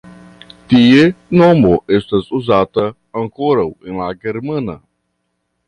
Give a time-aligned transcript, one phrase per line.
[0.71, 1.03] Tie
[1.41, 2.87] nomo estas uzata
[3.23, 4.79] ankoraŭ en la germana.